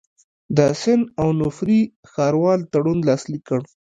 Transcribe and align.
د 0.57 0.59
سن 0.81 0.99
اونوفري 1.21 1.81
ښاروال 2.11 2.59
تړون 2.73 2.99
لاسلیک 3.09 3.43
کړ. 3.49 3.61